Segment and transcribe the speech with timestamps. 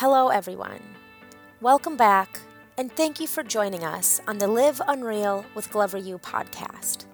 [0.00, 0.82] Hello, everyone.
[1.62, 2.40] Welcome back,
[2.76, 7.06] and thank you for joining us on the Live Unreal with Glover U podcast,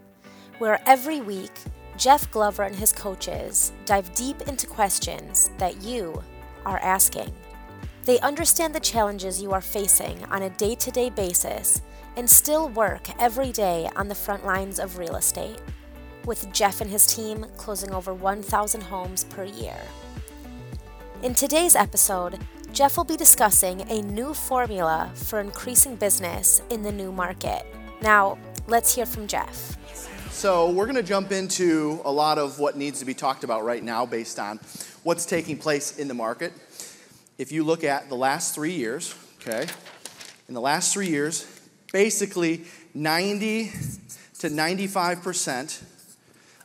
[0.58, 1.52] where every week
[1.96, 6.24] Jeff Glover and his coaches dive deep into questions that you
[6.66, 7.32] are asking.
[8.04, 11.82] They understand the challenges you are facing on a day to day basis
[12.16, 15.62] and still work every day on the front lines of real estate,
[16.24, 19.78] with Jeff and his team closing over 1,000 homes per year.
[21.22, 22.40] In today's episode,
[22.72, 27.66] Jeff will be discussing a new formula for increasing business in the new market.
[28.00, 29.76] Now, let's hear from Jeff.
[30.30, 33.62] So, we're going to jump into a lot of what needs to be talked about
[33.62, 34.58] right now based on
[35.02, 36.54] what's taking place in the market.
[37.36, 39.66] If you look at the last three years, okay,
[40.48, 41.46] in the last three years,
[41.92, 43.64] basically 90
[44.38, 45.82] to 95%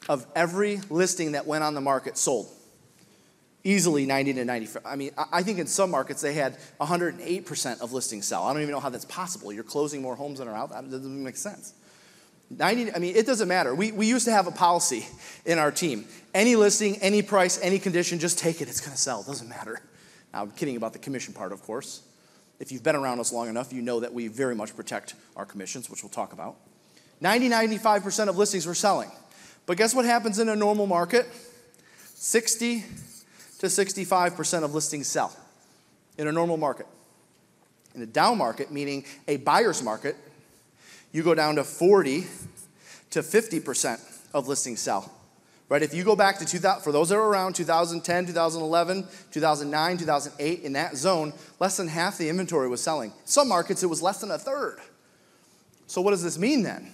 [0.07, 2.47] of every listing that went on the market sold
[3.67, 4.81] easily 90 to 95.
[4.85, 8.43] I mean, I think in some markets they had 108% of listings sell.
[8.43, 9.51] I don't even know how that's possible.
[9.51, 10.69] You're closing more homes than are out.
[10.69, 11.73] That doesn't make sense.
[12.49, 13.75] 90, I mean, it doesn't matter.
[13.75, 15.05] We, we used to have a policy
[15.45, 16.05] in our team.
[16.33, 18.69] Any listing, any price, any condition, just take it.
[18.69, 19.19] It's going to sell.
[19.19, 19.81] It doesn't matter.
[20.33, 22.03] Now, I'm kidding about the commission part, of course.
[22.59, 25.45] If you've been around us long enough, you know that we very much protect our
[25.45, 26.55] commissions, which we'll talk about.
[27.19, 29.11] 90, 95% of listings were selling.
[29.65, 31.27] But guess what happens in a normal market?
[32.15, 32.85] 60
[33.59, 35.35] to 65% of listings sell
[36.17, 36.87] in a normal market.
[37.95, 40.15] In a down market, meaning a buyer's market,
[41.11, 42.25] you go down to 40
[43.11, 43.99] to 50%
[44.33, 45.11] of listings sell.
[45.69, 45.81] Right?
[45.81, 50.61] If you go back to 2000, for those that are around 2010, 2011, 2009, 2008,
[50.61, 53.11] in that zone, less than half the inventory was selling.
[53.25, 54.79] Some markets, it was less than a third.
[55.87, 56.91] So, what does this mean then?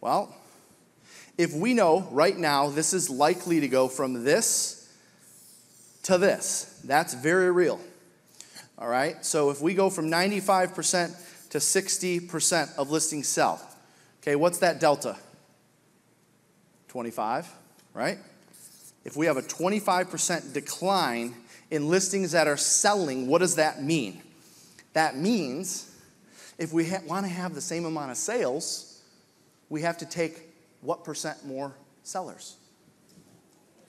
[0.00, 0.36] Well,
[1.36, 4.83] if we know right now this is likely to go from this
[6.04, 6.80] to this.
[6.84, 7.80] That's very real.
[8.78, 9.24] All right?
[9.24, 13.60] So if we go from 95% to 60% of listings sell,
[14.20, 15.16] okay, what's that delta?
[16.88, 17.50] 25,
[17.92, 18.18] right?
[19.04, 21.34] If we have a 25% decline
[21.70, 24.22] in listings that are selling, what does that mean?
[24.92, 25.90] That means
[26.58, 29.02] if we ha- want to have the same amount of sales,
[29.68, 30.48] we have to take
[30.80, 32.56] what percent more sellers?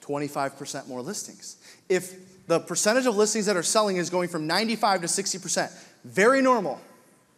[0.06, 1.56] 25% more listings.
[1.88, 5.72] If the percentage of listings that are selling is going from 95 to 60%,
[6.04, 6.80] very normal.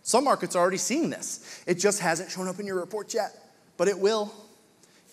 [0.03, 1.63] Some markets are already seeing this.
[1.67, 3.31] It just hasn't shown up in your report yet,
[3.77, 4.33] but it will.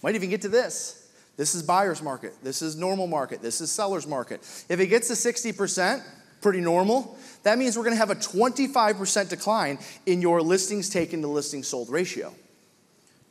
[0.04, 1.12] Might even get to this.
[1.38, 2.34] This is buyer's market.
[2.44, 3.42] This is normal market.
[3.42, 4.42] This is seller's market.
[4.70, 6.02] If it gets to 60%,
[6.42, 11.22] pretty normal, that means we're going to have a 25% decline in your listings taken
[11.22, 12.34] to listings sold ratio.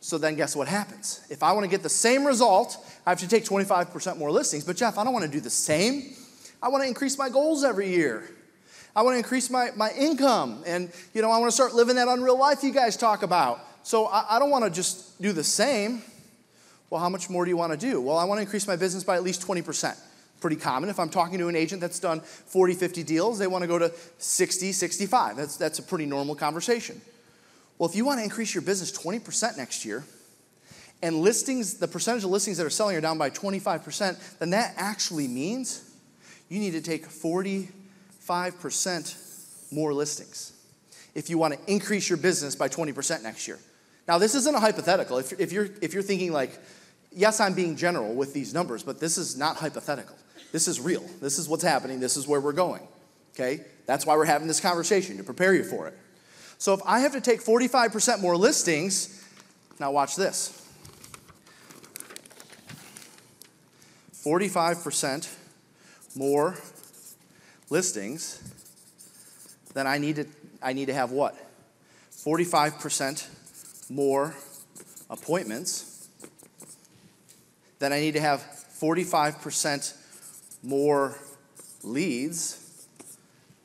[0.04, 1.26] So then guess what happens?
[1.31, 2.76] If I want to get the same result,
[3.06, 4.62] I have to take 25% more listings.
[4.62, 6.12] But Jeff, I don't want to do the same.
[6.62, 8.28] I want to increase my goals every year.
[8.94, 10.62] I want to increase my, my income.
[10.66, 13.60] And, you know, I want to start living that unreal life you guys talk about.
[13.82, 16.03] So I, I don't want to just do the same.
[16.91, 17.98] Well, how much more do you want to do?
[17.98, 19.98] Well, I want to increase my business by at least 20%.
[20.38, 20.91] Pretty common.
[20.91, 23.78] If I'm talking to an agent that's done 40, 50 deals, they want to go
[23.78, 25.38] to 60, 65.
[25.38, 27.00] That's, that's a pretty normal conversation.
[27.79, 30.05] Well, if you want to increase your business 20% next year,
[31.03, 34.75] and listings, the percentage of listings that are selling are down by 25%, then that
[34.77, 35.91] actually means
[36.49, 40.53] you need to take 45% more listings
[41.15, 43.59] if you want to increase your business by 20% next year.
[44.09, 45.19] Now, this isn't a hypothetical.
[45.19, 46.59] If, if, you're, if you're thinking like,
[47.13, 50.17] yes, I'm being general with these numbers, but this is not hypothetical.
[50.53, 51.05] This is real.
[51.21, 52.01] This is what's happening.
[52.01, 52.87] This is where we're going.
[53.34, 53.61] Okay?
[53.87, 55.99] That's why we're having this conversation, to prepare you for it.
[56.65, 59.23] So if I have to take 45% more listings,
[59.79, 60.67] now watch this
[64.25, 65.29] 45%
[66.17, 66.57] more
[67.69, 68.43] listings,
[69.75, 70.27] then I need to,
[70.63, 71.37] I need to have what?
[72.13, 73.29] 45%
[73.91, 74.35] more
[75.11, 76.09] appointments.
[77.79, 78.41] Then I need to have
[78.81, 79.95] 45%
[80.63, 81.19] more
[81.83, 82.87] leads.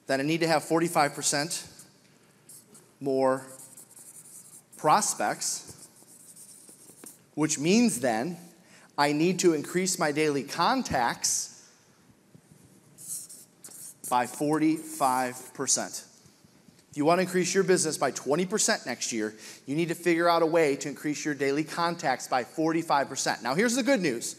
[0.06, 1.79] Then I need to have 45%
[3.00, 3.46] more
[4.78, 5.88] prospects,
[7.36, 8.38] which means then
[8.98, 11.68] I need to increase my daily contacts
[14.10, 16.06] by 45%.
[16.92, 19.36] If you want to increase your business by 20% next year,
[19.68, 23.44] you need to figure out a way to increase your daily contacts by 45%.
[23.44, 24.36] Now, here's the good news.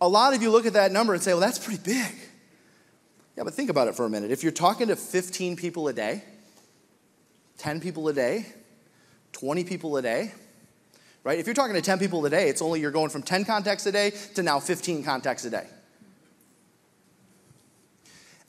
[0.00, 2.14] A lot of you look at that number and say, well, that's pretty big.
[3.36, 4.32] Yeah, but think about it for a minute.
[4.32, 6.24] If you're talking to 15 people a day,
[7.58, 8.46] 10 people a day,
[9.32, 10.32] 20 people a day,
[11.24, 11.38] right?
[11.38, 13.84] If you're talking to 10 people a day, it's only you're going from 10 contacts
[13.86, 15.66] a day to now 15 contacts a day.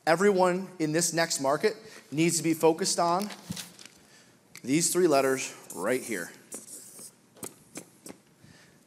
[0.08, 1.76] Everyone in this next market
[2.12, 3.30] needs to be focused on
[4.64, 6.32] these three letters right here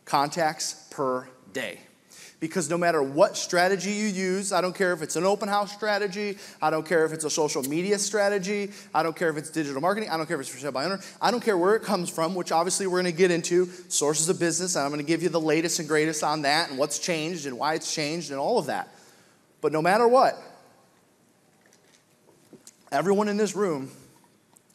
[0.05, 1.81] contacts per day.
[2.43, 5.73] Because no matter what strategy you use, I don't care if it's an open house
[5.73, 9.49] strategy, I don't care if it's a social media strategy, I don't care if it's
[9.49, 11.77] digital marketing, I don't care if it's for sale by owner, I don't care where
[11.77, 15.05] it comes from, which obviously we're gonna get into sources of business, and I'm gonna
[15.05, 18.33] give you the latest and greatest on that and what's changed and why it's changed
[18.33, 18.93] and all of that.
[19.61, 20.37] But no matter what,
[22.91, 23.89] everyone in this room,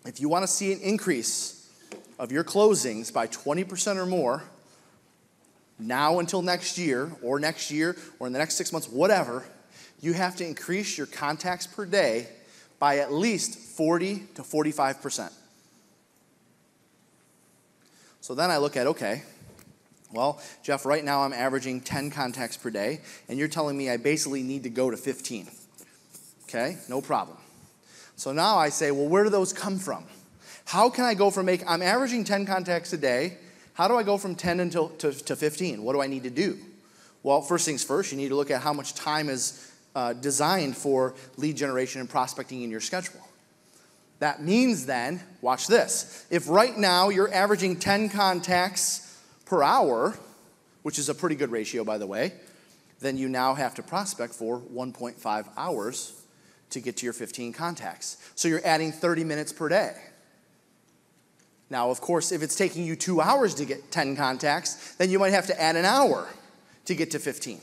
[0.06, 1.70] if you wanna see an increase
[2.18, 4.44] of your closings by 20% or more,
[5.80, 9.44] now until next year, or next year, or in the next six months, whatever,
[10.00, 12.28] you have to increase your contacts per day
[12.80, 15.32] by at least 40 to 45%.
[18.22, 19.24] So then I look at, okay,
[20.12, 23.98] well, Jeff, right now I'm averaging 10 contacts per day, and you're telling me I
[23.98, 25.48] basically need to go to 15.
[26.44, 27.38] Okay, no problem.
[28.16, 30.06] So now I say, well, where do those come from?
[30.66, 33.38] How can I go from make, I'm averaging 10 contacts a day,
[33.78, 35.84] how do I go from 10 until, to, to 15?
[35.84, 36.58] What do I need to do?
[37.22, 40.76] Well, first things first, you need to look at how much time is uh, designed
[40.76, 43.22] for lead generation and prospecting in your schedule.
[44.18, 46.26] That means then, watch this.
[46.32, 50.18] If right now you're averaging 10 contacts per hour,
[50.82, 52.34] which is a pretty good ratio, by the way,
[53.00, 56.20] then you now have to prospect for 1.5 hours
[56.72, 58.18] to get to your 15 contacts.
[58.34, 59.94] So you're adding 30 minutes per day.
[61.70, 65.20] Now, of course, if it's taking you two hours to get 10 contacts, then you
[65.20, 66.28] might have to add an hour
[66.86, 67.60] to get to 15.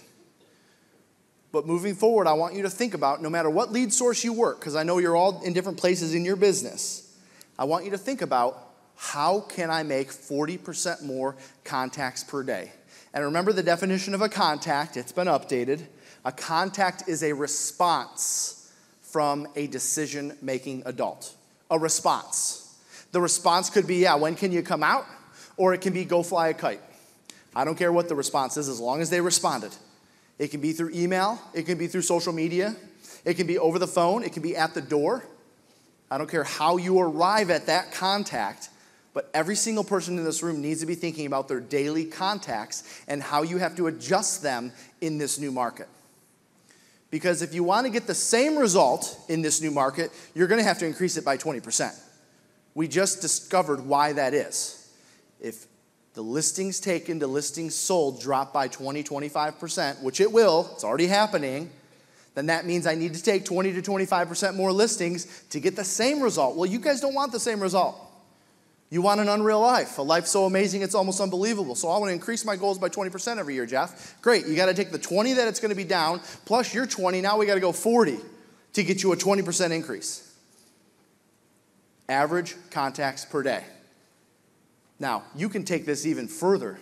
[1.52, 4.32] But moving forward, I want you to think about no matter what lead source you
[4.32, 7.16] work, because I know you're all in different places in your business,
[7.58, 8.60] I want you to think about
[8.96, 12.72] how can I make 40% more contacts per day?
[13.12, 15.82] And remember the definition of a contact, it's been updated.
[16.24, 18.72] A contact is a response
[19.02, 21.34] from a decision making adult.
[21.70, 22.63] A response.
[23.14, 25.06] The response could be, yeah, when can you come out?
[25.56, 26.80] Or it can be, go fly a kite.
[27.54, 29.70] I don't care what the response is as long as they responded.
[30.36, 32.74] It can be through email, it can be through social media,
[33.24, 35.24] it can be over the phone, it can be at the door.
[36.10, 38.68] I don't care how you arrive at that contact,
[39.12, 42.82] but every single person in this room needs to be thinking about their daily contacts
[43.06, 45.86] and how you have to adjust them in this new market.
[47.12, 50.60] Because if you want to get the same result in this new market, you're going
[50.60, 52.00] to have to increase it by 20%.
[52.74, 54.92] We just discovered why that is.
[55.40, 55.66] If
[56.14, 61.06] the listings taken to listings sold drop by 20, 25%, which it will, it's already
[61.06, 61.70] happening,
[62.34, 65.84] then that means I need to take 20 to 25% more listings to get the
[65.84, 66.56] same result.
[66.56, 67.96] Well, you guys don't want the same result.
[68.90, 71.74] You want an unreal life, a life so amazing it's almost unbelievable.
[71.74, 74.20] So I want to increase my goals by 20% every year, Jeff.
[74.22, 74.46] Great.
[74.46, 77.20] You got to take the 20 that it's going to be down plus your 20.
[77.20, 78.18] Now we got to go 40
[78.74, 80.23] to get you a 20% increase
[82.08, 83.64] average contacts per day.
[84.98, 86.78] Now, you can take this even further.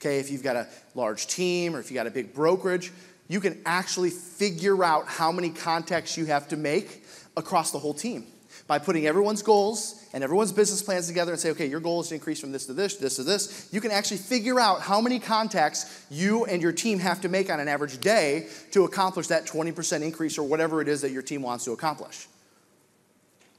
[0.00, 2.90] Okay, if you've got a large team or if you got a big brokerage,
[3.28, 7.04] you can actually figure out how many contacts you have to make
[7.36, 8.26] across the whole team
[8.66, 12.08] by putting everyone's goals and everyone's business plans together and say, okay, your goal is
[12.08, 13.68] to increase from this to this, this to this.
[13.72, 17.50] You can actually figure out how many contacts you and your team have to make
[17.50, 21.22] on an average day to accomplish that 20% increase or whatever it is that your
[21.22, 22.26] team wants to accomplish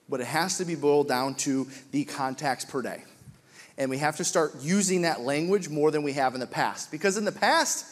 [0.09, 3.03] but it has to be boiled down to the contacts per day.
[3.77, 6.91] And we have to start using that language more than we have in the past.
[6.91, 7.85] Because in the past,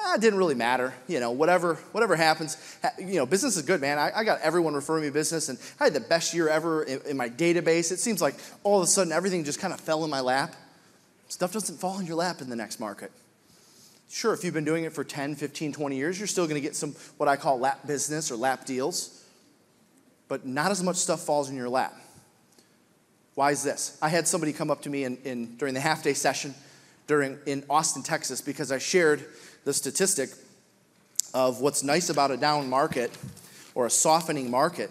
[0.00, 0.92] ah, it didn't really matter.
[1.06, 2.56] You know, whatever, whatever happens,
[2.98, 3.98] you know, business is good, man.
[3.98, 7.00] I, I got everyone referring me business, and I had the best year ever in,
[7.02, 7.92] in my database.
[7.92, 8.34] It seems like
[8.64, 10.56] all of a sudden everything just kind of fell in my lap.
[11.28, 13.12] Stuff doesn't fall in your lap in the next market.
[14.10, 16.60] Sure, if you've been doing it for 10, 15, 20 years, you're still going to
[16.60, 19.23] get some what I call lap business or lap deals
[20.28, 21.94] but not as much stuff falls in your lap.
[23.34, 23.98] Why is this?
[24.00, 26.54] I had somebody come up to me in, in, during the half day session
[27.06, 29.26] during, in Austin, Texas, because I shared
[29.64, 30.30] the statistic
[31.32, 33.10] of what's nice about a down market
[33.74, 34.90] or a softening market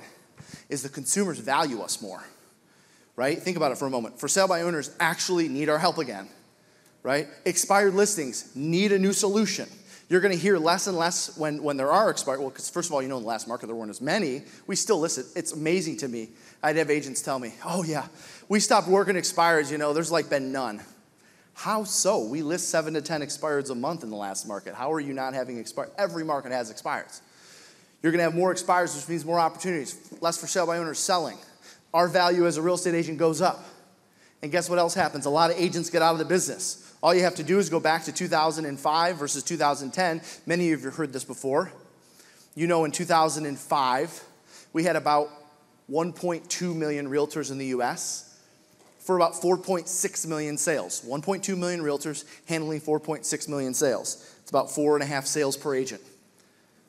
[0.69, 2.23] is the consumers value us more,
[3.15, 3.41] right?
[3.41, 4.19] Think about it for a moment.
[4.19, 6.27] For sale by owners actually need our help again,
[7.01, 7.27] right?
[7.45, 9.69] Expired listings need a new solution.
[10.09, 12.39] You're going to hear less and less when, when there are expired.
[12.39, 14.43] Well, because first of all, you know, in the last market there weren't as many.
[14.67, 15.25] We still list it.
[15.35, 16.29] It's amazing to me.
[16.61, 18.07] I'd have agents tell me, oh, yeah,
[18.49, 20.81] we stopped working expires, you know, there's like been none.
[21.53, 22.23] How so?
[22.23, 24.73] We list seven to 10 expireds a month in the last market.
[24.73, 25.91] How are you not having expired?
[25.97, 27.21] Every market has expires.
[28.01, 30.99] You're going to have more expires, which means more opportunities, less for sale by owners
[30.99, 31.37] selling.
[31.93, 33.63] Our value as a real estate agent goes up.
[34.41, 35.25] And guess what else happens?
[35.25, 36.92] A lot of agents get out of the business.
[37.03, 40.21] All you have to do is go back to 2005 versus 2010.
[40.45, 41.69] Many of you have heard this before.
[42.55, 44.23] You know, in 2005,
[44.71, 45.27] we had about
[45.91, 48.39] 1.2 million realtors in the US
[48.99, 51.01] for about 4.6 million sales.
[51.01, 54.33] 1.2 million realtors handling 4.6 million sales.
[54.39, 56.01] It's about four and a half sales per agent.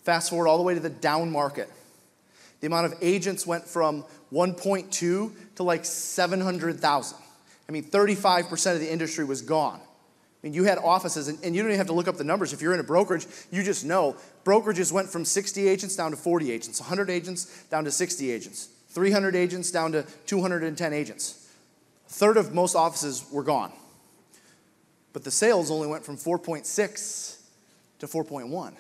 [0.04, 1.68] Fast forward all the way to the down market.
[2.60, 4.90] The amount of agents went from 1.2
[5.56, 7.18] to like 700,000.
[7.68, 9.80] I mean, 35% of the industry was gone.
[10.44, 12.52] Mean, you had offices, and, and, you don't even have to look up the numbers.
[12.52, 16.18] If you're in a brokerage, you just know brokerages went from 60 agents down to
[16.18, 21.48] 40 agents, 100 agents down to 60 agents, 300 agents down to 210 agents.
[22.06, 23.72] A third of most offices were gone.
[25.14, 27.40] But the sales only went from 4.6
[28.00, 28.74] to 4.1.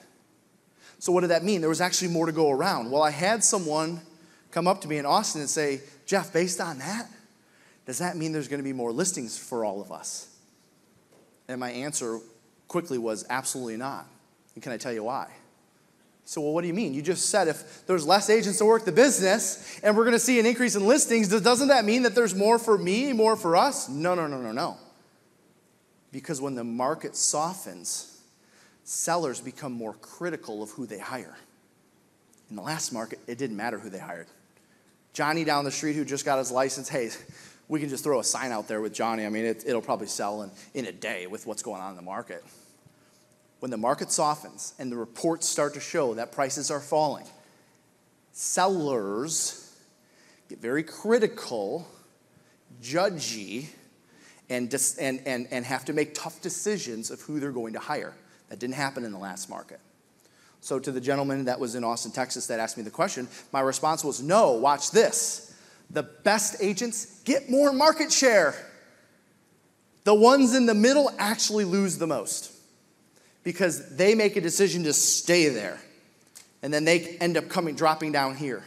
[0.98, 1.62] So, what did that mean?
[1.62, 2.90] There was actually more to go around.
[2.90, 4.02] Well, I had someone
[4.50, 7.08] come up to me in Austin and say, Jeff, based on that,
[7.86, 10.28] does that mean there's going to be more listings for all of us?
[11.48, 12.20] And my answer
[12.68, 14.06] quickly was absolutely not.
[14.54, 15.28] And can I tell you why?
[16.26, 16.94] So, well, what do you mean?
[16.94, 20.18] You just said if there's less agents to work the business and we're going to
[20.18, 23.56] see an increase in listings, doesn't that mean that there's more for me, more for
[23.56, 23.88] us?
[23.90, 24.78] No, no, no, no, no.
[26.12, 28.22] Because when the market softens,
[28.84, 31.36] sellers become more critical of who they hire.
[32.48, 34.28] In the last market, it didn't matter who they hired.
[35.12, 37.10] Johnny down the street who just got his license, hey,
[37.68, 39.24] we can just throw a sign out there with Johnny.
[39.24, 41.96] I mean, it, will probably sell in, in a day with what's going on in
[41.96, 42.44] the market.
[43.60, 47.26] When the market softens and the reports start to show that prices are falling,
[48.32, 49.74] sellers
[50.48, 51.88] get very critical,
[52.82, 53.68] judgy,
[54.50, 57.78] and, dis- and, and, and have to make tough decisions of who they're going to
[57.78, 58.12] hire.
[58.50, 59.80] That didn't happen in the last market.
[60.60, 63.60] So, to the gentleman that was in Austin, Texas, that asked me the question, my
[63.60, 65.53] response was no, watch this
[65.90, 68.54] the best agents get more market share.
[70.04, 72.52] The ones in the middle actually lose the most
[73.42, 75.80] because they make a decision to stay there.
[76.62, 78.62] And then they end up coming dropping down here.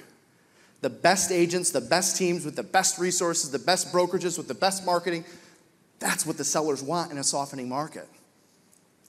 [0.82, 4.54] The best agents, the best teams with the best resources, the best brokerages with the
[4.54, 5.26] best marketing,
[6.00, 8.08] that's what the sellers want in a softening market.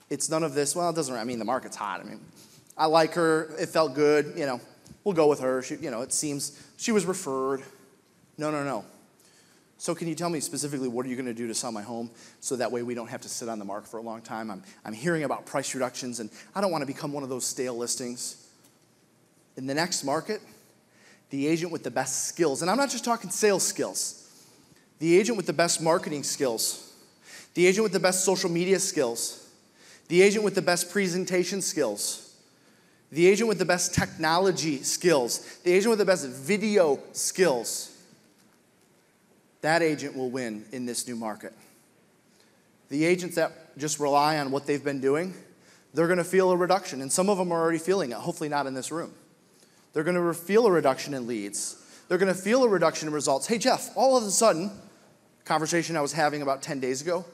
[0.09, 2.00] It's none of this, well, it doesn't, I mean, the market's hot.
[2.00, 2.21] I mean,
[2.79, 4.61] I like her, it felt good, you know,
[5.05, 5.62] we'll go with her.
[5.62, 7.62] She, you know, it seems she was referred.
[8.38, 8.85] No, no, no.
[9.80, 11.83] So, can you tell me specifically what are you going to do to sell my
[11.83, 14.23] home so that way we don't have to sit on the market for a long
[14.23, 14.50] time?
[14.50, 17.45] I'm, I'm hearing about price reductions and I don't want to become one of those
[17.45, 18.45] stale listings.
[19.57, 20.40] In the next market,
[21.30, 24.25] the agent with the best skills, and I'm not just talking sales skills,
[24.99, 26.92] the agent with the best marketing skills,
[27.54, 29.49] the agent with the best social media skills,
[30.09, 32.35] the agent with the best presentation skills,
[33.12, 37.95] the agent with the best technology skills, the agent with the best video skills
[39.61, 41.53] that agent will win in this new market.
[42.88, 45.35] The agents that just rely on what they've been doing,
[45.95, 47.03] they're going to feel a reduction.
[47.03, 49.12] And some of them are already feeling it, hopefully not in this room.
[49.93, 51.85] They're going to feel a reduction in leads.
[52.09, 53.47] They're going to feel a reduction in results.
[53.47, 54.71] Hey, Jeff, all of a sudden,
[55.45, 57.25] conversation I was having about 10 days ago,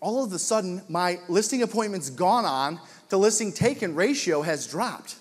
[0.00, 5.16] all of a sudden, my listing appointments gone on to listing taken ratio has dropped.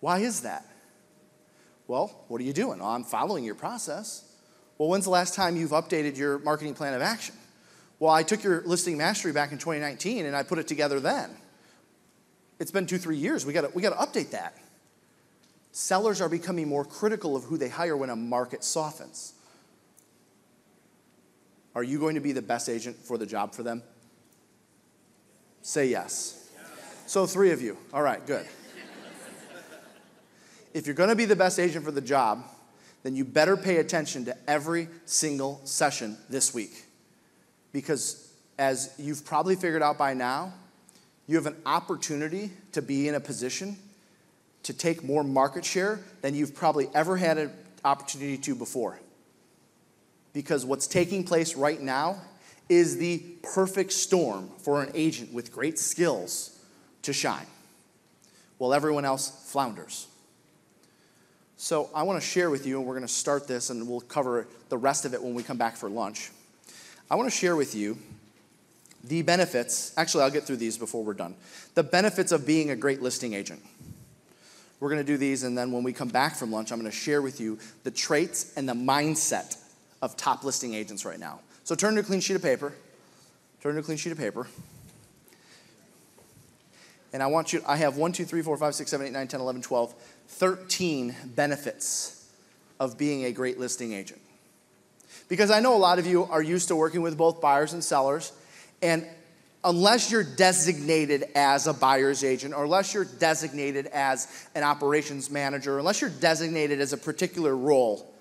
[0.00, 0.66] Why is that?
[1.86, 2.80] Well, what are you doing?
[2.80, 4.31] Well, I'm following your process.
[4.82, 7.36] Well, when's the last time you've updated your marketing plan of action?
[8.00, 11.30] Well, I took your listing mastery back in 2019 and I put it together then.
[12.58, 13.46] It's been two, three years.
[13.46, 14.58] We gotta, we gotta update that.
[15.70, 19.34] Sellers are becoming more critical of who they hire when a market softens.
[21.76, 23.84] Are you going to be the best agent for the job for them?
[25.60, 26.50] Say yes.
[27.06, 27.78] So, three of you.
[27.94, 28.48] All right, good.
[30.74, 32.44] if you're going to be the best agent for the job,
[33.02, 36.84] then you better pay attention to every single session this week.
[37.72, 40.52] Because as you've probably figured out by now,
[41.26, 43.76] you have an opportunity to be in a position
[44.62, 47.52] to take more market share than you've probably ever had an
[47.84, 49.00] opportunity to before.
[50.32, 52.20] Because what's taking place right now
[52.68, 56.58] is the perfect storm for an agent with great skills
[57.02, 57.46] to shine,
[58.58, 60.06] while everyone else flounders.
[61.62, 64.00] So I want to share with you, and we're going to start this, and we'll
[64.00, 66.32] cover the rest of it when we come back for lunch.
[67.08, 67.98] I want to share with you
[69.04, 69.96] the benefits.
[69.96, 71.36] Actually, I'll get through these before we're done.
[71.76, 73.62] The benefits of being a great listing agent.
[74.80, 76.90] We're going to do these, and then when we come back from lunch, I'm going
[76.90, 79.56] to share with you the traits and the mindset
[80.02, 81.38] of top listing agents right now.
[81.62, 82.72] So turn to a clean sheet of paper.
[83.62, 84.48] Turn to a clean sheet of paper.
[87.12, 89.28] And I want you, I have 1, 2, 3, 4, 5, 6, 7, 8, 9,
[89.28, 89.94] 10, 11, 12,
[90.28, 92.30] 13 benefits
[92.80, 94.20] of being a great listing agent.
[95.28, 97.84] Because I know a lot of you are used to working with both buyers and
[97.84, 98.32] sellers,
[98.80, 99.06] and
[99.64, 105.78] unless you're designated as a buyer's agent, or unless you're designated as an operations manager,
[105.78, 108.12] unless you're designated as a particular role,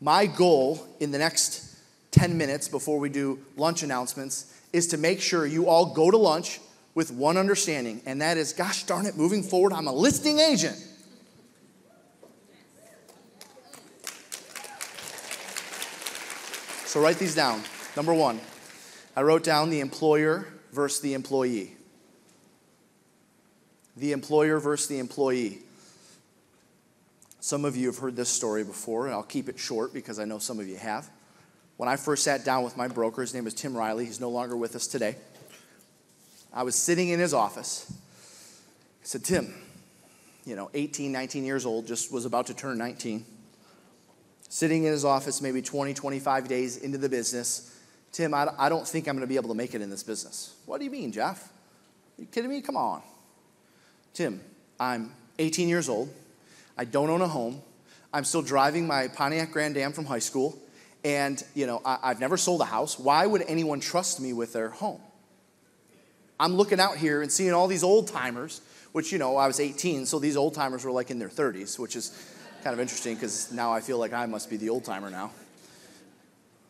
[0.00, 1.78] my goal in the next
[2.10, 6.16] 10 minutes before we do lunch announcements is to make sure you all go to
[6.16, 6.60] lunch
[6.94, 10.76] with one understanding, and that is gosh darn it, moving forward, I'm a listing agent.
[16.86, 17.60] So write these down.
[17.96, 18.40] Number one,
[19.16, 21.76] I wrote down the employer versus the employee.
[23.96, 25.58] The employer versus the employee.
[27.40, 30.24] Some of you have heard this story before, and I'll keep it short because I
[30.24, 31.10] know some of you have.
[31.76, 34.30] When I first sat down with my broker, his name is Tim Riley, he's no
[34.30, 35.16] longer with us today.
[36.54, 37.92] I was sitting in his office.
[37.92, 39.52] I said, Tim,
[40.46, 43.26] you know, 18, 19 years old, just was about to turn 19
[44.54, 47.76] sitting in his office maybe 20, 25 days into the business.
[48.12, 50.04] Tim, I, I don't think I'm going to be able to make it in this
[50.04, 50.54] business.
[50.64, 51.50] What do you mean, Jeff?
[52.16, 52.60] Are you kidding me?
[52.60, 53.02] Come on.
[54.12, 54.40] Tim,
[54.78, 56.08] I'm 18 years old.
[56.78, 57.62] I don't own a home.
[58.12, 60.56] I'm still driving my Pontiac Grand Am from high school.
[61.04, 62.96] And, you know, I, I've never sold a house.
[62.96, 65.00] Why would anyone trust me with their home?
[66.44, 68.60] I'm looking out here and seeing all these old timers,
[68.92, 71.78] which, you know, I was 18, so these old timers were like in their 30s,
[71.78, 72.10] which is
[72.62, 75.30] kind of interesting because now I feel like I must be the old timer now.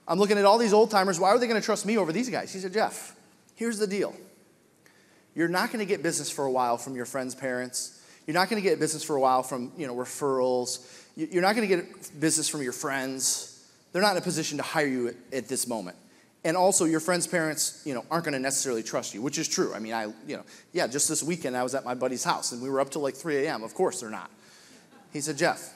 [0.06, 1.18] I'm looking at all these old timers.
[1.18, 2.52] Why are they going to trust me over these guys?
[2.52, 3.16] He said, Jeff,
[3.56, 4.14] here's the deal.
[5.34, 8.00] You're not going to get business for a while from your friends' parents.
[8.28, 10.88] You're not going to get business for a while from you know referrals.
[11.16, 13.68] You're not going to get business from your friends.
[13.90, 15.96] They're not in a position to hire you at, at this moment.
[16.44, 19.48] And also, your friends' parents, you know, aren't going to necessarily trust you, which is
[19.48, 19.72] true.
[19.74, 22.52] I mean, I, you know, yeah, just this weekend I was at my buddy's house
[22.52, 23.62] and we were up till like 3 a.m.
[23.62, 24.30] Of course, they're not.
[25.10, 25.72] He said, Jeff,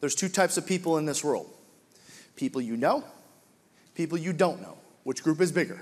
[0.00, 1.48] there's two types of people in this world
[2.34, 3.04] people you know,
[3.94, 4.78] people you don't know.
[5.02, 5.80] Which group is bigger?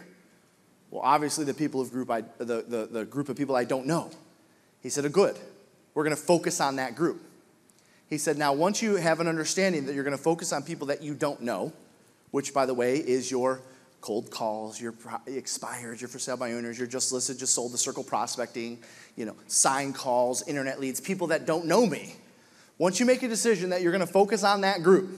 [0.91, 3.87] Well, obviously, the, people of group I, the, the, the group of people I don't
[3.87, 4.11] know.
[4.83, 5.37] He said, Good.
[5.95, 7.23] We're going to focus on that group.
[8.09, 10.87] He said, Now, once you have an understanding that you're going to focus on people
[10.89, 11.73] that you don't know,
[12.31, 13.61] which, by the way, is your
[14.01, 14.95] cold calls, your
[15.27, 18.79] expired, your for sale by owners, your just listed, just sold, the circle prospecting,
[19.17, 22.15] you know, sign calls, internet leads, people that don't know me.
[22.79, 25.11] Once you make a decision that you're going to focus on that group,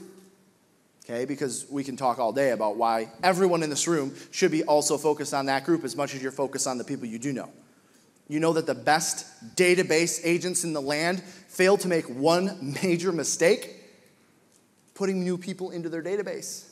[1.05, 4.63] okay, because we can talk all day about why everyone in this room should be
[4.63, 7.33] also focused on that group as much as you're focused on the people you do
[7.33, 7.49] know.
[8.27, 13.11] You know that the best database agents in the land fail to make one major
[13.11, 13.75] mistake
[14.93, 16.68] putting new people into their database.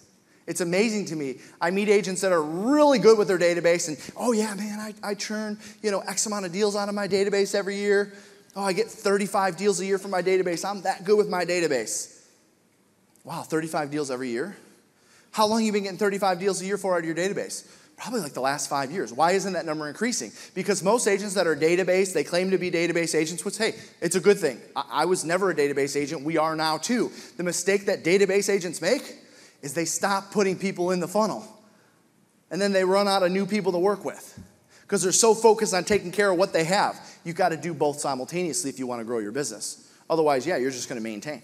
[0.48, 1.40] It's amazing to me.
[1.60, 4.94] I meet agents that are really good with their database, and oh, yeah, man, I,
[5.04, 8.14] I churn you know, X amount of deals out of my database every year.
[8.56, 10.68] Oh, I get 35 deals a year from my database.
[10.68, 12.24] I'm that good with my database.
[13.26, 14.56] Wow, 35 deals every year?
[15.32, 17.70] How long have you been getting 35 deals a year for out of your database?
[17.98, 19.12] Probably like the last five years.
[19.12, 20.32] Why isn't that number increasing?
[20.56, 24.16] Because most agents that are database, they claim to be database agents, which, hey, it's
[24.16, 24.62] a good thing.
[24.76, 26.24] I, I was never a database agent.
[26.24, 27.12] We are now too.
[27.36, 29.18] The mistake that database agents make
[29.62, 31.46] is they stop putting people in the funnel.
[32.50, 34.40] And then they run out of new people to work with
[34.82, 36.98] because they're so focused on taking care of what they have.
[37.26, 39.92] You've got to do both simultaneously if you want to grow your business.
[40.10, 41.42] Otherwise, yeah, you're just going to maintain.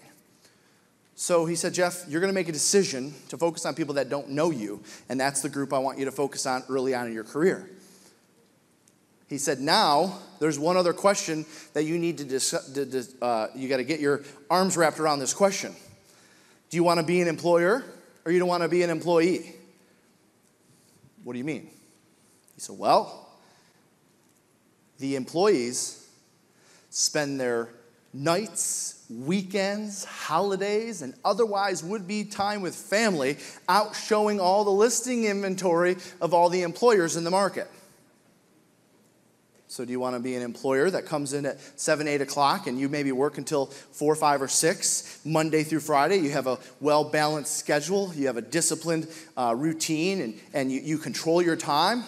[1.16, 4.10] So he said, Jeff, you're going to make a decision to focus on people that
[4.10, 7.06] don't know you, and that's the group I want you to focus on early on
[7.06, 7.70] in your career.
[9.28, 13.78] He said, now there's one other question that you need to, dis- uh, you got
[13.78, 15.76] to get your arms wrapped around this question.
[16.70, 17.84] Do you want to be an employer
[18.26, 19.56] or you don't want to be an employee?
[21.24, 21.70] What do you mean?
[22.56, 23.30] He said, well,
[25.00, 26.08] the employees
[26.90, 27.70] spend their
[28.14, 35.26] nights, weekends, holidays, and otherwise would be time with family out showing all the listing
[35.26, 37.68] inventory of all the employers in the market.
[39.74, 42.68] So, do you want to be an employer that comes in at 7, 8 o'clock
[42.68, 46.18] and you maybe work until 4, 5, or 6, Monday through Friday?
[46.18, 50.80] You have a well balanced schedule, you have a disciplined uh, routine, and, and you,
[50.80, 52.04] you control your time?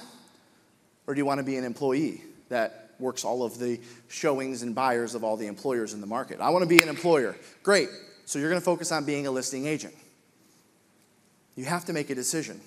[1.08, 4.76] Or do you want to be an employee that works all of the showings and
[4.76, 6.42] buyers of all the employers in the market.
[6.42, 7.36] I want to be an employer.
[7.64, 7.90] Great.
[8.26, 9.96] So you're going to focus on being a listing agent.
[11.56, 12.62] You have to make a decision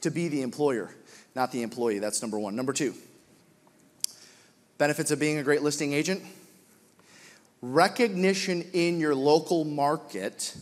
[0.00, 0.94] to be the employer,
[1.34, 1.98] not the employee.
[1.98, 2.56] That's number one.
[2.56, 2.94] Number two,
[4.80, 6.22] benefits of being a great listing agent
[7.60, 10.56] recognition in your local market.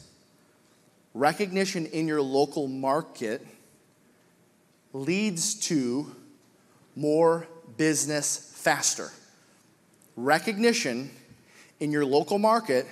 [1.14, 3.46] Recognition in your local market
[4.92, 6.12] leads to
[6.96, 9.12] more business faster.
[10.16, 11.10] Recognition
[11.78, 12.86] in your local market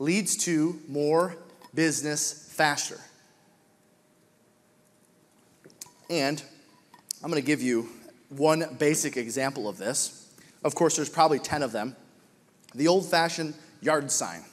[0.00, 1.36] leads to more
[1.76, 2.98] business faster.
[6.10, 6.42] And
[7.22, 7.88] I'm going to give you
[8.30, 10.15] one basic example of this.
[10.64, 11.96] Of course, there's probably 10 of them.
[12.74, 14.44] The old fashioned yard sign.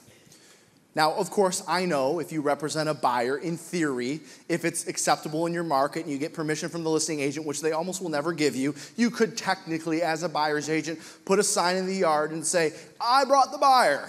[0.96, 5.46] Now, of course, I know if you represent a buyer, in theory, if it's acceptable
[5.46, 8.10] in your market and you get permission from the listing agent, which they almost will
[8.10, 11.96] never give you, you could technically, as a buyer's agent, put a sign in the
[11.96, 14.08] yard and say, I brought the buyer.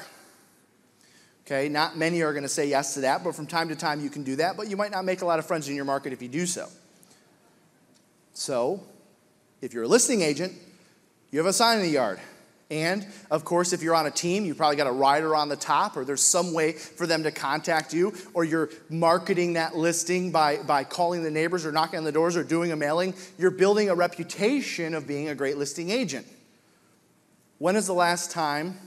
[1.46, 4.02] Okay, not many are going to say yes to that, but from time to time
[4.02, 5.86] you can do that, but you might not make a lot of friends in your
[5.86, 6.68] market if you do so.
[8.34, 8.84] So,
[9.62, 10.54] if you're a listing agent,
[11.36, 12.18] you have a sign in the yard.
[12.72, 15.58] And of course, if you're on a team, you probably got a rider on the
[15.58, 20.32] top, or there's some way for them to contact you, or you're marketing that listing
[20.32, 23.14] by, by calling the neighbors or knocking on the doors or doing a mailing.
[23.38, 26.26] You're building a reputation of being a great listing agent.
[27.58, 28.78] When is the last time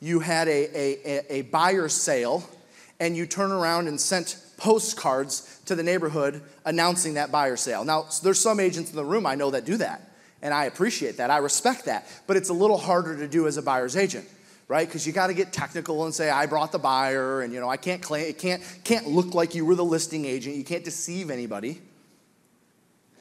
[0.00, 2.48] you had a, a, a buyer sale
[2.98, 7.84] and you turn around and sent postcards to the neighborhood announcing that buyer sale?
[7.84, 10.12] Now, there's some agents in the room I know that do that
[10.44, 11.30] and I appreciate that.
[11.30, 12.06] I respect that.
[12.26, 14.28] But it's a little harder to do as a buyer's agent,
[14.68, 14.86] right?
[14.86, 17.68] Because you got to get technical and say, I brought the buyer, and you know,
[17.68, 20.54] I can't claim, it can't, can't look like you were the listing agent.
[20.54, 21.80] You can't deceive anybody.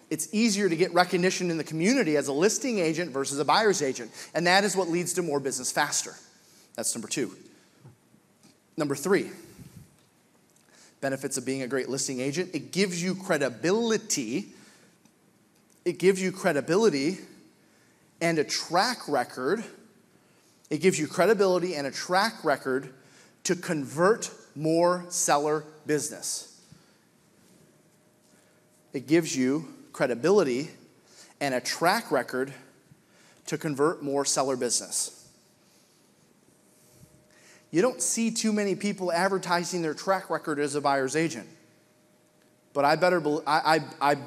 [0.10, 3.82] It's easier to get recognition in the community as a listing agent versus a buyer's
[3.82, 4.12] agent.
[4.36, 6.14] And that is what leads to more business faster.
[6.76, 7.36] That's number two.
[8.76, 9.32] Number three,
[11.00, 14.48] benefits of being a great listing agent it gives you credibility
[15.86, 17.20] it gives you credibility
[18.22, 19.64] and a track record.
[20.70, 22.94] It gives you credibility and a track record
[23.44, 26.62] to convert more seller business.
[28.94, 30.70] It gives you credibility
[31.42, 32.54] and a track record
[33.48, 35.28] to convert more seller business.
[37.72, 41.50] You don't see too many people advertising their track record as a buyer's agent.
[42.72, 44.18] But I better, I, I, I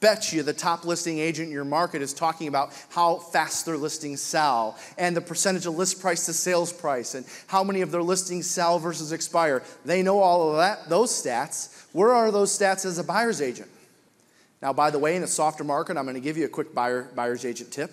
[0.00, 3.76] bet you the top listing agent in your market is talking about how fast their
[3.76, 7.90] listings sell and the percentage of list price to sales price and how many of
[7.90, 9.62] their listings sell versus expire.
[9.84, 11.86] They know all of that, those stats.
[11.92, 13.70] Where are those stats as a buyer's agent?
[14.60, 16.74] Now, by the way, in a softer market, I'm going to give you a quick
[16.74, 17.90] buyer, buyer's agent tip.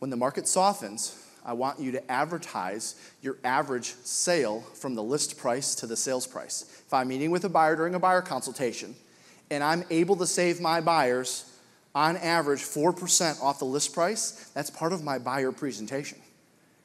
[0.00, 5.38] When the market softens, I want you to advertise your average sale from the list
[5.38, 6.82] price to the sales price.
[6.86, 8.94] If I'm meeting with a buyer during a buyer consultation,
[9.52, 11.44] and I'm able to save my buyers
[11.94, 16.18] on average 4% off the list price, that's part of my buyer presentation.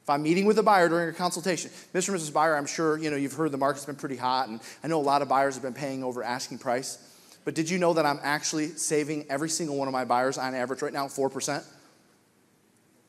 [0.02, 2.10] If I'm meeting with a buyer during a consultation, Mr.
[2.10, 2.32] and Mrs.
[2.32, 5.00] Buyer, I'm sure you know you've heard the market's been pretty hot, and I know
[5.00, 6.98] a lot of buyers have been paying over asking price.
[7.46, 10.54] But did you know that I'm actually saving every single one of my buyers on
[10.54, 11.64] average right now 4%?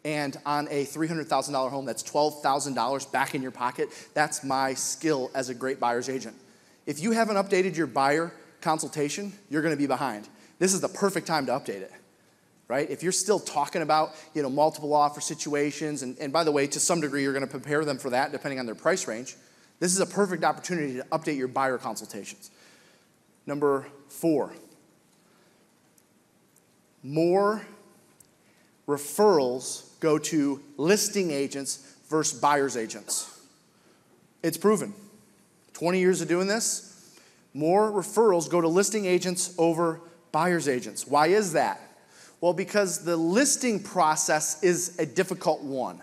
[0.05, 3.89] And on a $300,000 home, that's $12,000 back in your pocket.
[4.13, 6.37] That's my skill as a great buyer's agent.
[6.85, 10.27] If you haven't updated your buyer consultation, you're going to be behind.
[10.59, 11.91] This is the perfect time to update it,
[12.67, 12.89] right?
[12.89, 16.67] If you're still talking about, you know, multiple offer situations, and, and by the way,
[16.67, 19.35] to some degree, you're going to prepare them for that depending on their price range.
[19.79, 22.51] This is a perfect opportunity to update your buyer consultations.
[23.45, 24.51] Number four,
[27.01, 27.65] more
[28.87, 33.39] referrals go to listing agents versus buyer's agents.
[34.43, 34.93] It's proven.
[35.73, 36.88] 20 years of doing this,
[37.53, 41.07] more referrals go to listing agents over buyer's agents.
[41.07, 41.81] Why is that?
[42.41, 46.01] Well, because the listing process is a difficult one.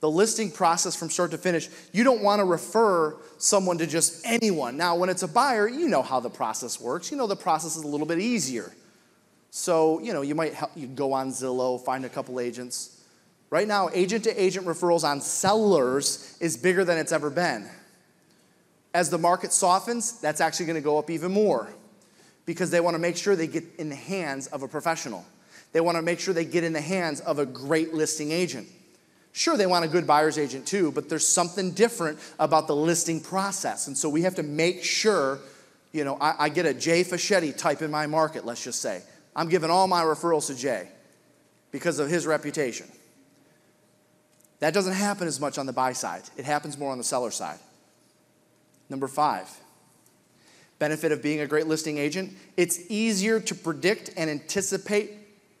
[0.00, 4.26] The listing process from start to finish, you don't want to refer someone to just
[4.26, 4.76] anyone.
[4.76, 7.10] Now, when it's a buyer, you know how the process works.
[7.10, 8.74] You know the process is a little bit easier.
[9.50, 13.00] So, you know, you might help, you go on Zillow, find a couple agents.
[13.50, 17.68] Right now, agent to agent referrals on sellers is bigger than it's ever been.
[18.94, 21.68] As the market softens, that's actually going to go up even more
[22.46, 25.26] because they want to make sure they get in the hands of a professional.
[25.72, 28.68] They want to make sure they get in the hands of a great listing agent.
[29.32, 33.20] Sure, they want a good buyer's agent too, but there's something different about the listing
[33.20, 33.88] process.
[33.88, 35.40] And so we have to make sure,
[35.90, 39.02] you know, I, I get a Jay Fischetti type in my market, let's just say.
[39.34, 40.88] I'm giving all my referrals to Jay
[41.72, 42.86] because of his reputation.
[44.60, 47.32] That doesn't happen as much on the buy side, it happens more on the seller
[47.32, 47.58] side.
[48.88, 49.48] Number five,
[50.78, 55.12] benefit of being a great listing agent it's easier to predict and anticipate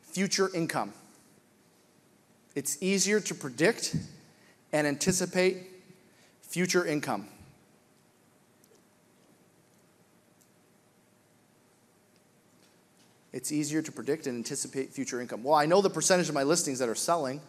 [0.02, 0.92] future income.
[2.54, 3.96] It's easier to predict
[4.72, 5.66] and anticipate
[6.42, 7.26] future income.
[13.32, 15.42] It's easier to predict and anticipate future income.
[15.42, 17.40] Well, I know the percentage of my listings that are selling.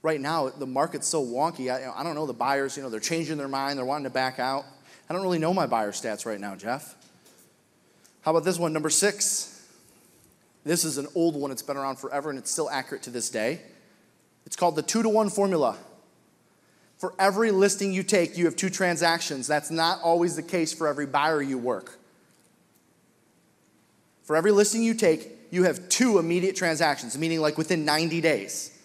[0.00, 1.70] Right now, the market's so wonky.
[1.70, 4.10] I, I don't know the buyers, you know, they're changing their mind, they're wanting to
[4.10, 4.64] back out.
[5.08, 6.94] I don't really know my buyer stats right now, Jeff.
[8.22, 9.48] How about this one, number six?
[10.64, 13.30] This is an old one, it's been around forever and it's still accurate to this
[13.30, 13.60] day.
[14.46, 15.76] It's called the two to one formula.
[16.98, 19.48] For every listing you take, you have two transactions.
[19.48, 21.98] That's not always the case for every buyer you work.
[24.22, 28.78] For every listing you take, you have two immediate transactions, meaning like within 90 days.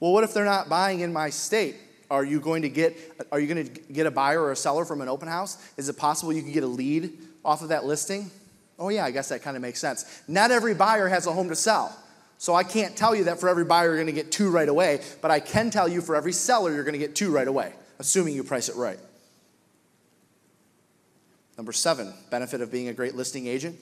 [0.00, 1.76] Well, what if they're not buying in my state?
[2.10, 2.96] Are you going to get
[3.30, 5.58] are you going to get a buyer or a seller from an open house?
[5.76, 8.30] Is it possible you can get a lead off of that listing?
[8.78, 10.22] Oh yeah, I guess that kind of makes sense.
[10.28, 11.96] Not every buyer has a home to sell.
[12.38, 14.68] So I can't tell you that for every buyer you're going to get two right
[14.68, 17.48] away, but I can tell you for every seller you're going to get two right
[17.48, 18.98] away, assuming you price it right.
[21.56, 23.76] Number 7, benefit of being a great listing agent.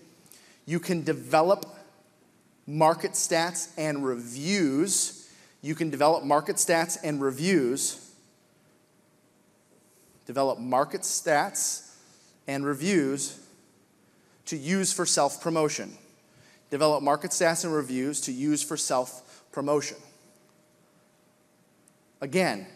[0.64, 1.66] You can develop
[2.66, 5.30] market stats and reviews.
[5.60, 8.05] You can develop market stats and reviews
[10.26, 11.94] develop market stats
[12.46, 13.40] and reviews
[14.46, 15.92] to use for self promotion.
[16.70, 19.96] Develop market stats and reviews to use for self promotion.
[22.20, 22.66] Again,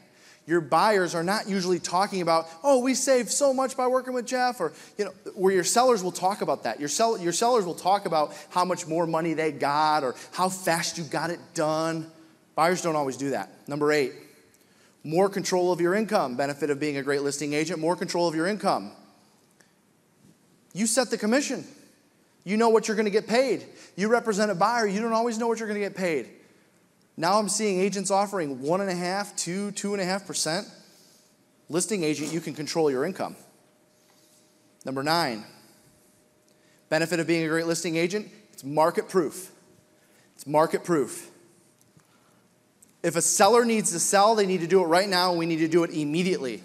[0.46, 4.26] your buyers are not usually talking about, oh, we saved so much by working with
[4.26, 6.80] Jeff, or, you know, where your sellers will talk about that.
[6.80, 10.48] Your, sell, your sellers will talk about how much more money they got or how
[10.48, 12.10] fast you got it done.
[12.54, 13.48] Buyers don't always do that.
[13.68, 14.12] Number eight,
[15.02, 16.36] more control of your income.
[16.36, 18.92] Benefit of being a great listing agent, more control of your income.
[20.72, 21.64] You set the commission.
[22.44, 23.66] You know what you're going to get paid.
[23.96, 26.28] You represent a buyer, you don't always know what you're going to get paid.
[27.16, 30.66] Now I'm seeing agents offering one and a half, two, two and a half percent.
[31.68, 33.36] Listing agent, you can control your income.
[34.84, 35.44] Number nine,
[36.88, 39.52] benefit of being a great listing agent, it's market proof.
[40.34, 41.29] It's market proof.
[43.02, 45.46] If a seller needs to sell, they need to do it right now, and we
[45.46, 46.62] need to do it immediately.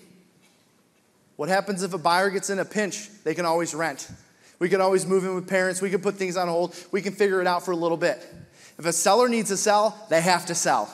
[1.37, 3.09] What happens if a buyer gets in a pinch?
[3.23, 4.09] They can always rent.
[4.59, 5.81] We can always move in with parents.
[5.81, 6.75] We can put things on hold.
[6.91, 8.25] We can figure it out for a little bit.
[8.77, 10.93] If a seller needs to sell, they have to sell.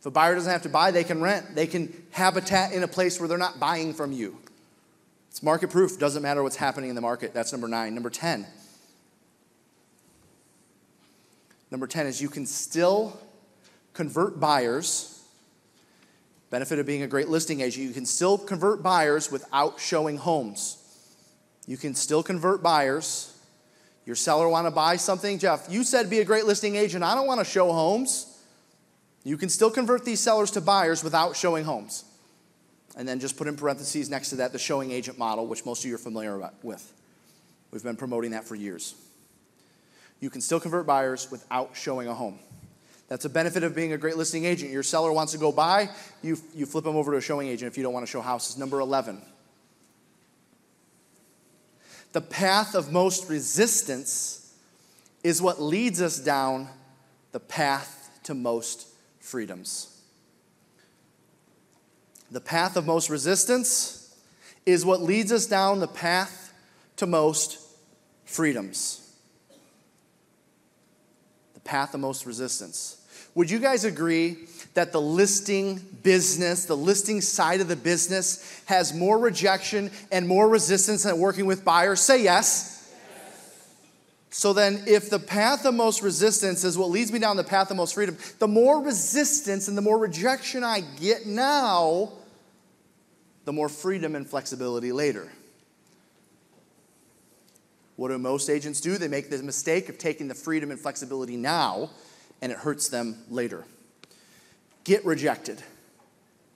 [0.00, 1.54] If a buyer doesn't have to buy, they can rent.
[1.54, 4.38] They can habitat in a place where they're not buying from you.
[5.30, 5.98] It's market proof.
[5.98, 7.34] Doesn't matter what's happening in the market.
[7.34, 7.94] That's number nine.
[7.94, 8.46] Number 10.
[11.70, 13.18] Number 10 is you can still
[13.96, 15.12] convert buyers.
[16.50, 20.76] Benefit of being a great listing agent, you can still convert buyers without showing homes.
[21.66, 23.32] You can still convert buyers.
[24.04, 25.66] Your seller want to buy something, Jeff.
[25.68, 27.02] You said be a great listing agent.
[27.02, 28.38] I don't want to show homes.
[29.24, 32.04] You can still convert these sellers to buyers without showing homes.
[32.96, 35.84] And then just put in parentheses next to that the showing agent model, which most
[35.84, 36.92] of you are familiar with.
[37.72, 38.94] We've been promoting that for years.
[40.20, 42.38] You can still convert buyers without showing a home.
[43.08, 44.72] That's a benefit of being a great listing agent.
[44.72, 45.90] Your seller wants to go buy,
[46.22, 48.20] you, you flip them over to a showing agent if you don't want to show
[48.20, 48.58] houses.
[48.58, 49.22] Number 11.
[52.12, 54.54] The path of most resistance
[55.22, 56.68] is what leads us down
[57.32, 58.88] the path to most
[59.20, 60.00] freedoms.
[62.30, 64.16] The path of most resistance
[64.64, 66.52] is what leads us down the path
[66.96, 67.60] to most
[68.24, 69.05] freedoms
[71.66, 72.96] path of most resistance.
[73.34, 74.38] Would you guys agree
[74.72, 80.48] that the listing business, the listing side of the business, has more rejection and more
[80.48, 82.00] resistance than working with buyers?
[82.00, 82.72] Say yes.
[84.30, 87.70] So then, if the path of most resistance is what leads me down the path
[87.70, 92.12] of most freedom, the more resistance and the more rejection I get now,
[93.46, 95.30] the more freedom and flexibility later.
[97.96, 98.98] What do most agents do?
[98.98, 101.90] They make the mistake of taking the freedom and flexibility now,
[102.42, 103.64] and it hurts them later.
[104.84, 105.62] Get rejected.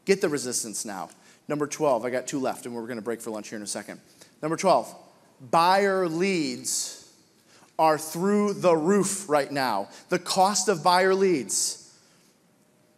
[0.04, 1.10] Get the resistance now.
[1.48, 3.62] Number 12, I got two left, and we're going to break for lunch here in
[3.62, 4.00] a second.
[4.42, 4.94] Number 12,
[5.50, 7.10] buyer leads
[7.78, 9.88] are through the roof right now.
[10.10, 11.76] The cost of buyer leads.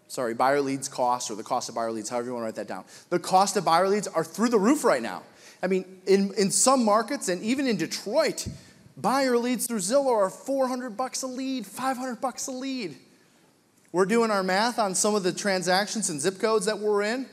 [0.08, 2.54] Sorry, buyer leads cost or the cost of buyer leads, however you want to write
[2.56, 2.84] that down.
[3.08, 5.22] The cost of buyer leads are through the roof right now.
[5.62, 8.48] I mean, in, in some markets and even in Detroit,
[8.96, 12.96] buyer leads through Zillow are 400 bucks a lead, 500 bucks a lead.
[13.92, 17.26] We're doing our math on some of the transactions and zip codes that we're in.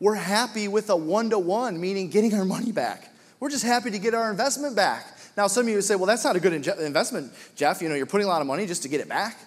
[0.00, 3.12] We're happy with a one to one, meaning getting our money back.
[3.40, 5.18] We're just happy to get our investment back.
[5.36, 7.82] Now, some of you say, well, that's not a good investment, Jeff.
[7.82, 9.38] You know, you're putting a lot of money just to get it back.